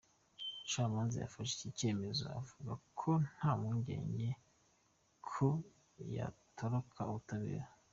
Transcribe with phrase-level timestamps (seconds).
[0.53, 4.27] Umucamanza yafashe iki cyemezo avuga ko nta mpungenge
[5.29, 5.47] ko
[6.15, 7.67] yatoroka ubutabera.